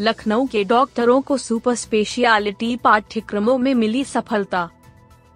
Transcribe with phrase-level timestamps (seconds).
[0.00, 4.70] लखनऊ के डॉक्टरों को सुपर स्पेशियलिटी पाठ्यक्रमों में मिली सफलता।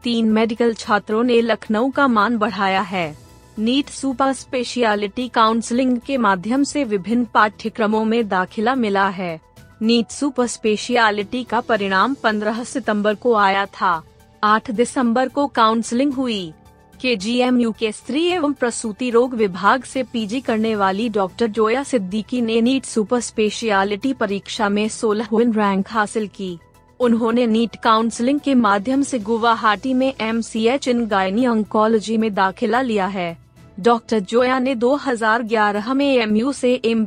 [0.02, 3.18] तीन मेडिकल छात्रों ने लखनऊ का मान बढ़ाया है।
[3.58, 9.40] नीट सुपर स्पेशियलिटी काउंसलिंग के माध्यम से विभिन्न पाठ्यक्रमों में दाखिला मिला है।
[9.82, 14.02] नीट सुपर स्पेशियलिटी का परिणाम 15 सितंबर को आया था।
[14.44, 16.52] 8 दिसंबर को काउंसलिंग हुई।
[17.00, 21.46] के जी एम यू के स्त्री एवं प्रसूति रोग विभाग से पीजी करने वाली डॉक्टर
[21.46, 26.58] जोया सिद्दीकी ने नीट सुपर स्पेशलिटी परीक्षा में सोलह रैंक हासिल की।
[27.00, 32.34] उन्होंने नीट काउंसलिंग के माध्यम से गुवाहाटी में M C H in gynae oncology में
[32.34, 33.38] दाखिला लिया है।
[33.80, 37.06] डॉक्टर जोया ने 2011 में एमयू से एम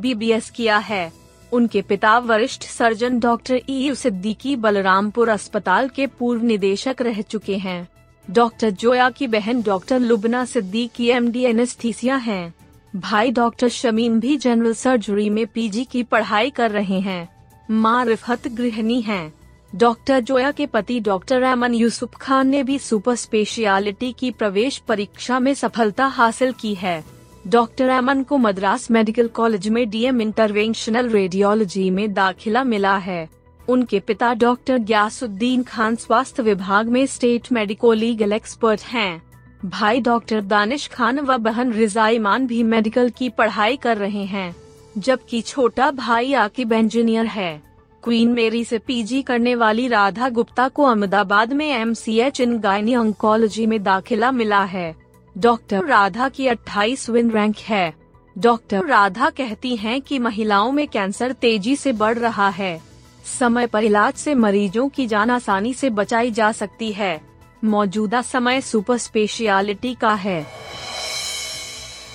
[0.56, 1.12] किया है।
[1.52, 7.88] उनके पिता वरिष्ठ surgeon doctor E U Siddiqui Balrampur अस्पताल के पूर्व निदेशक रह चुके हैं।
[8.30, 12.54] डॉक्टर जोया की बहन doctor Lubna Siddiqui M D anaesthesia हैं।
[12.96, 17.28] भाई डॉक्टर शमीम भी जनरल सर्जरी में पीजी की पढ़ाई कर रहे हैं
[17.70, 19.32] माँ रिफत गृहिणी हैं।
[19.74, 25.38] डॉक्टर जोया के पति डॉक्टर अमन यूसुफ खान ने भी सुपर स्पेशलिटी की प्रवेश परीक्षा
[25.38, 27.02] में सफलता हासिल की है
[27.46, 33.28] डॉक्टर अमन को मद्रास मेडिकल कॉलेज में डीएम इंटरवेंशनल रेडियोलॉजी में दाखिला मिला है
[33.68, 39.22] उनके पिता डॉक्टर ग्यासुद्दीन खान स्वास्थ्य विभाग में स्टेट मेडिको लीगल एक्सपर्ट हैं।
[39.64, 44.54] भाई डॉक्टर दानिश खान व बहन रिजा ईमान भी मेडिकल की पढ़ाई कर रहे हैं,
[44.98, 47.62] जबकि छोटा भाई आकिब इंजीनियर है।
[48.02, 52.58] क्वीन मेरी से पीजी करने वाली राधा गुप्ता को अहमदाबाद में M C H in
[52.58, 54.94] gynae oncology में दाखिला मिला है।
[55.36, 57.94] डॉक्टर राधा की 28 विन रैंक है।
[58.36, 62.80] डॉक्टर राधा कहती हैं कि महिलाओं में कैंसर तेज़ी से बढ़ रहा है।
[63.24, 67.20] समय पर इलाज से मरीजों की जान आसानी से बचाई जा सकती है।
[67.64, 70.46] मौजूदा समय सुपर स्पेशियलिटी का है।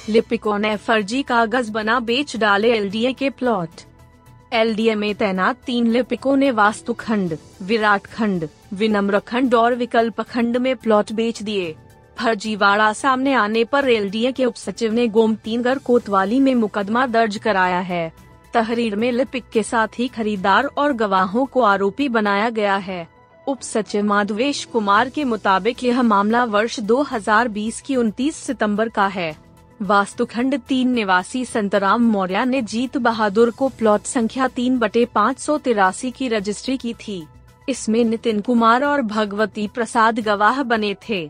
[0.09, 3.69] लिपिको ने फर्जी कागज़ बना बेच डाले एलडीए के प्लॉट।
[4.53, 10.57] एलडीए में तैनात तीन लिपिकों ने वास्तु खंड विराट खंड, विनम्र खंड और विकल्प खंड
[10.57, 11.75] में प्लॉट बेच दिए।
[12.17, 17.79] फर्जीवाड़ा सामने आने पर एलडीए के उप सचिव ने गोमतीनगर कोतवाली में मुकदमा दर्ज कराया
[17.79, 23.07] है। तहरीर में लिपिक के साथ ही खरीदार और गवाहों को आरोपी बनाया गया है।
[23.47, 29.37] उप सचिव माधवेश कुमार के मुताबिक यह मामला वर्ष 2020 की 29 सितंबर का है।
[29.81, 35.57] वास्तुखंड तीन निवासी संतराम मौर्य ने जीत बहादुर को प्लॉट संख्या तीन बटे पाँच सौ
[35.57, 37.27] तिरासी की रजिस्ट्री की थी।
[37.69, 41.29] इसमें नितिन कुमार और भगवती प्रसाद गवाह बने थे।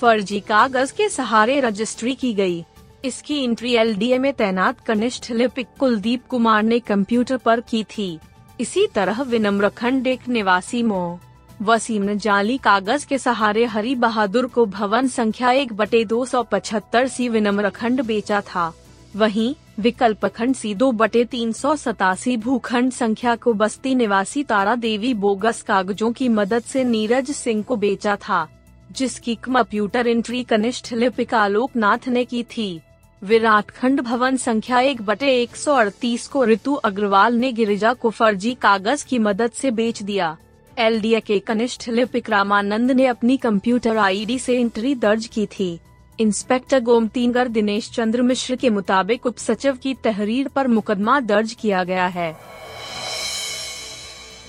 [0.00, 2.64] फर्जी कागज़ के सहारे रजिस्ट्री की गई।
[3.04, 8.18] इसकी एंट्री एलडीए में तैनात कनिष्ठ लिपिक कुलदीप कुमार ने कंप्यूटर पर की थी।
[8.60, 11.18] इसी तरह विनम्र खंड एक निवासी मो।
[11.62, 16.42] वसीम ने जाली कागज़ के सहारे हरी बहादुर को भवन संख्या एक बटे दो सौ
[16.42, 18.72] पचहत्तर सी विनम्र खंड बेचा था।
[19.16, 24.74] वहीं, विकल्प खंड सी दो बटे तीन सौ सतासी भूखंड संख्या को बस्ती निवासी तारा
[24.74, 28.46] देवी बोगस कागजों की मदद से नीरज सिंह को बेचा था,
[28.90, 32.80] जिसकी कंप्यूटर एंट्री कनिष्ठ लिपिक आलोकनाथ ने की थी।
[33.22, 38.10] विराट खंड भवन संख्या एक बटे एक सौ अड़तीस को ऋतु अग्रवाल ने गिरिजा को
[38.10, 40.36] फर्जी कागज़ की मदद से बेच दिया।
[40.78, 45.78] एलडीए के कनिष्ठ लिपिक रामानंद ने अपनी कंप्यूटर आईडी से एंट्री दर्ज की थी।
[46.20, 51.84] इंस्पेक्टर गोमतीनगर दिनेश चंद्र मिश्र के मुताबिक उप सचिव की तहरीर पर मुकदमा दर्ज किया
[51.84, 52.36] गया है।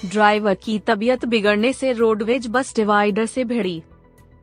[0.05, 3.81] ड्राइवर की तबीयत बिगड़ने से रोडवेज़ बस डिवाइडर से भिड़ी।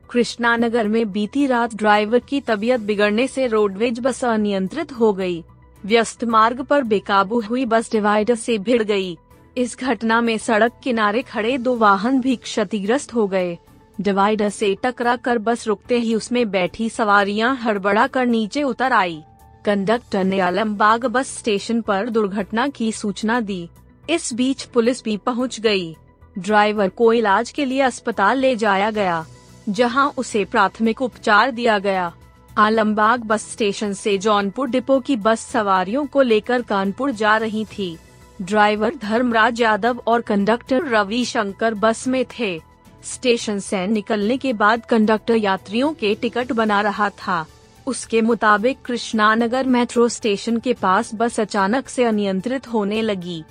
[0.09, 5.43] कृष्णानगर में बीती रात ड्राइवर की तबीयत बिगड़ने से रोडवेज़ बस अनियंत्रित हो गई।
[5.83, 9.17] व्यस्त मार्ग पर बेकाबू हुई बस डिवाइडर से भिड़ गई।
[9.57, 13.57] इस घटना में सड़क किनारे खड़े दो वाहन भी क्षतिग्रस्त हो गए
[14.01, 19.21] डिवाइडर से टकरा कर बस रुकते ही उसमें बैठी सवारियाँ हड़बड़ा कर नीचे उतर आई
[19.65, 23.67] कंडक्टर ने आलमबाग बस स्टेशन पर दुर्घटना की सूचना दी
[24.09, 25.95] इस बीच पुलिस भी पहुँच गई।
[26.39, 29.25] ड्राइवर को इलाज के लिए अस्पताल ले जाया गया
[29.69, 32.13] जहाँ उसे प्राथमिक उपचार दिया गया।
[32.57, 37.97] आलमबाग बस स्टेशन से जौनपुर डिपो की बस सवारियों को लेकर कानपुर जा रही थी।
[38.41, 42.61] ड्राइवर धर्मराज यादव और कंडक्टर रवि शंकर बस में थे।
[43.03, 47.45] स्टेशन से निकलने के बाद कंडक्टर यात्रियों के टिकट बना रहा था।
[47.87, 53.43] उसके मुताबिक कृष्णानगर मेट्रो स्टेशन के पास बस अचानक से अनियंत्रित होने लगी।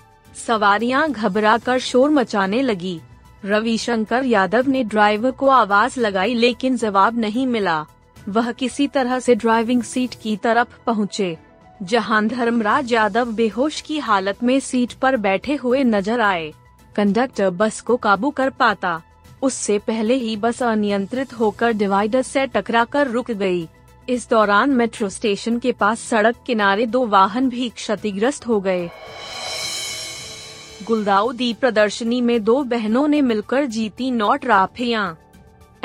[0.47, 3.01] सवारियाँ घबराकर शोर मचाने लगी।
[3.43, 7.85] रविशंकर यादव ने ड्राइवर को आवाज़ लगाई लेकिन जवाब नहीं मिला।
[8.29, 11.37] वह किसी तरह से ड्राइविंग सीट की तरफ़ पहुँचे,
[11.83, 16.53] जहाँ धर्मराज यादव बेहोश की हालत में सीट पर बैठे हुए नज़र आए।
[16.97, 19.01] कंडक्टर बस को काबू कर पाता।
[19.43, 23.67] उससे पहले ही बस अनियंत्रित होकर डिवाइडर से टकराकर रुक गई।
[24.09, 28.89] इस दौरान मेट्रो स्टेशन के पास सड़क किनारे दो वाहन भी क्षतिग्रस्त हो गए।
[30.85, 35.05] गुलदाउदी प्रदर्शनी में दो बहनों ने मिलकर जीती नौ ट्राफियाँ।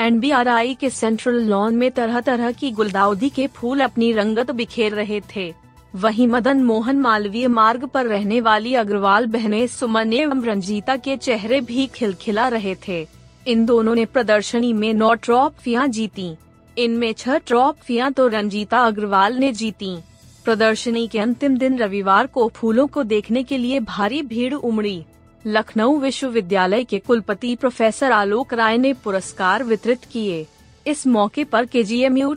[0.00, 5.20] एनबीआरआई के सेंट्रल लॉन में तरह तरह की गुलदाउदी के फूल अपनी रंगत बिखेर रहे
[5.36, 5.52] थे।
[5.94, 11.60] वहीं मदन मोहन मालवीय मार्ग पर रहने वाली अग्रवाल बहनें सुमन एवं रंजीता के चेहरे
[11.60, 13.06] भी खिलखिला रहे थे।
[13.46, 16.32] इन दोनों ने प्रदर्शनी में नौ ट्रॉफियाँ जीती।
[16.78, 19.96] इनमें छह ट्रॉफियाँ तो रंजीता अग्रवाल ने जीती।
[20.44, 25.04] प्रदर्शनी के अंतिम दिन रविवार को फूलों को देखने के लिए भारी भीड़ उमड़ी।
[25.46, 30.46] लखनऊ विश्वविद्यालय के कुलपति प्रोफेसर आलोक राय ने पुरस्कार वितरित किए।
[30.86, 31.82] इस मौके पर के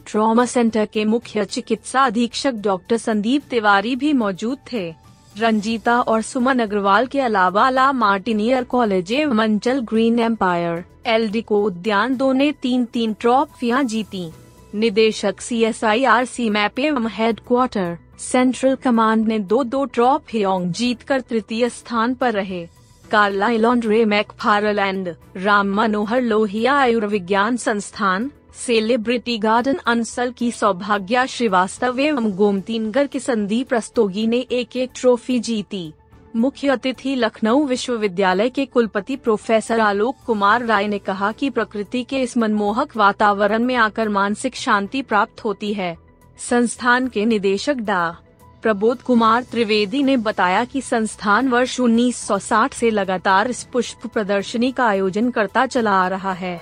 [0.06, 4.94] ट्रॉमा सेंटर के मुख्य चिकित्सा अधीक्षक डॉक्टर संदीप तिवारी भी मौजूद थे।
[5.40, 12.16] रंजीता और सुमन अग्रवाल के अलावा ला मार्टिनियर कॉलेज मंचल ग्रीन एम्पायर, एल को उद्यान
[12.18, 14.30] दो ने तीन तीन ट्रॉफियाँ जीती।
[14.76, 19.84] निदेशक C S I R C map एवं हेड क्वार्टर सेंट्रल कमांड ने दो दो
[19.86, 22.66] ट्रॉफियों जीत कर तृतीय स्थान पर रहे।
[23.12, 32.32] Carla Landry McFarland Ram Manohar Lohia आयुर्विज्ञान संस्थान सेलिब्रिटी गार्डन अंसल की सौभाग्या श्रीवास्तव एवं
[32.32, 35.92] गोमतीनगर के संदीप रस्तोगी ने एक एक ट्रॉफी जीती।
[36.36, 42.22] मुख्य अतिथि लखनऊ विश्वविद्यालय के कुलपति प्रोफेसर आलोक कुमार राय ने कहा कि प्रकृति के
[42.22, 45.98] इस मनमोहक वातावरण में आकर मानसिक शांति प्राप्त होती है।
[46.38, 48.18] संस्थान के निदेशक डा.
[48.62, 54.86] प्रबोध कुमार त्रिवेदी ने बताया कि संस्थान वर्ष 1960 से लगातार इस पुष्प प्रदर्शनी का
[54.86, 56.62] आयोजन करता चला आ रहा है।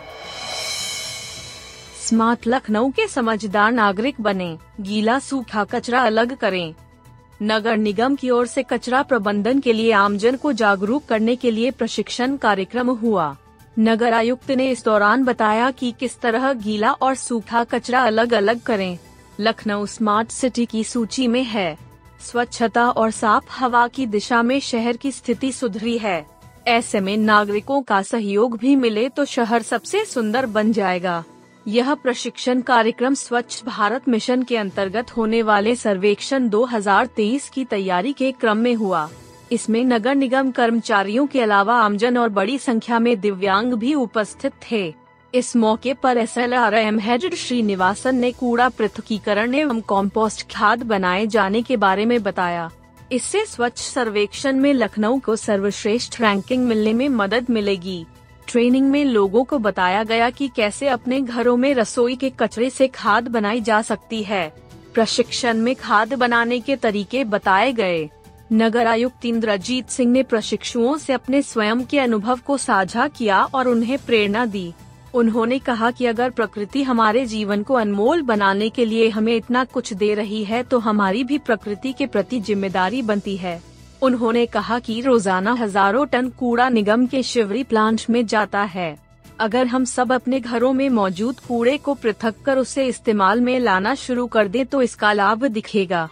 [2.04, 6.76] स्मार्ट लखनऊ के समझदार नागरिक बने। गीला सूखा कचरा अलग करें।
[7.42, 11.72] नगर निगम की ओर से कचरा प्रबंधन के लिए आमजन को जागरूक करने के लिए
[11.72, 13.36] प्रशिक्षण कार्यक्रम हुआ।
[13.80, 18.62] नगर आयुक्त ने इस दौरान बताया कि किस तरह गीला और सूखा कचरा अलग अलग
[18.62, 18.98] करें।
[19.40, 21.78] लखनऊ स्मार्ट सिटी की सूची में है।
[22.22, 26.26] स्वच्छता और साफ़ हवा की दिशा में शहर की स्थिति सुधरी है।
[26.68, 31.24] ऐसे में नागरिकों का सहयोग भी मिले तो शहर सबसे सुंदर बन जाएगा।
[31.68, 38.32] यह प्रशिक्षण कार्यक्रम स्वच्छ भारत मिशन के अंतर्गत होने वाले सर्वेक्षण 2023 की तैयारी के
[38.32, 39.10] क्रम में हुआ।
[39.52, 44.94] इसमें नगर निगम कर्मचारियों के अलावा आमजन और बड़ी संख्या में दिव्यांग भी उपस्थित थे।
[45.34, 50.84] इस मौके पर S L R M head Srinivasan ने कूड़ा पृथकीकरण एवं कॉम्पोस्ट खाद
[50.84, 52.70] बनाए जाने के बारे में बताया।
[53.12, 58.06] इससे स्वच्छ सर्वेक्षण में लखनऊ को सर्वश्रेष्ठ रैंकिंग मिलने में मदद मिलेगी।
[58.48, 62.88] ट्रेनिंग में लोगों को बताया गया कि कैसे अपने घरों में रसोई के कचरे से
[62.88, 64.48] खाद बनाई जा सकती है।
[64.94, 68.10] प्रशिक्षण में खाद बनाने के तरीके बताए गए।
[68.54, 73.68] नगर आयुक्त इंद्रजीत सिंह ने प्रशिक्षुओं से अपने स्वयं के अनुभव को साझा किया और
[73.68, 74.74] उन्हें प्रेरणा दी।
[75.14, 79.94] उन्होंने कहा कि अगर प्रकृति हमारे जीवन को अनमोल बनाने के लिए हमें इतना कुछ
[79.94, 83.62] दे रही है तो हमारी भी प्रकृति के प्रति ज़िम्मेदारी बनती है।
[84.04, 88.96] उन्होंने कहा कि रोज़ाना हज़ारों टन कूड़ा निगम के शिवरी प्लांट में जाता है।
[89.40, 93.96] अगर हम सब अपने घरों में मौजूद कूड़े को पृथक कर उसे इस्तेमाल में लाना
[93.98, 96.10] शुरू कर दें तो इसका लाभ दिखेगा।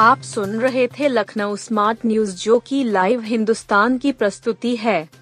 [0.00, 5.21] आप सुन रहे थे लखनऊ स्मार्ट न्यूज़ जो की लाइव हिंदुस्तान की प्रस्तुति है।